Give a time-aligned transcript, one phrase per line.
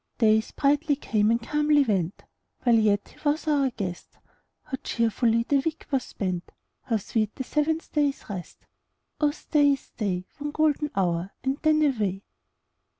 [0.17, 2.23] Days brightly came and calmly went,
[2.63, 4.17] While yet he was our guest;
[4.63, 6.51] How cheerfully the week was spent!
[6.81, 8.65] How sweet the seventh day's rest!
[9.19, 10.25] Oh stay, oh stay.
[10.39, 12.23] One golden hour, and then away.